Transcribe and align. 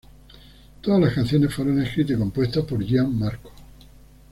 Todas 0.81 0.99
las 0.99 1.13
canciones 1.13 1.53
fueron 1.53 1.79
escritas 1.79 2.15
y 2.17 2.19
compuestas 2.19 2.65
por 2.65 2.83
Gian 2.83 3.15
Marco. 3.19 3.51